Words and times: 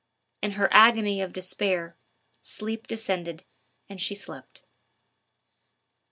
In 0.41 0.53
her 0.53 0.67
agony 0.73 1.21
of 1.21 1.31
despair, 1.31 1.95
sleep 2.41 2.87
descended, 2.87 3.43
and 3.87 4.01
she 4.01 4.15
slept. 4.15 4.63